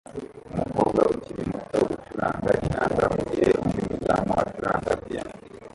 Umukobwa 0.53 1.01
ukiri 1.13 1.43
muto 1.51 1.81
acuranga 1.95 2.51
inanga 2.65 3.03
mugihe 3.15 3.49
undi 3.63 3.79
mudamu 3.87 4.33
acuranga 4.43 4.91
piyano 5.03 5.33